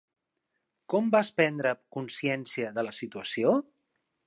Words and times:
Com 0.93 1.11
vas 1.15 1.29
prendre 1.41 1.75
consciència 1.97 2.73
de 2.79 2.87
la 2.89 2.97
situació? 3.03 3.55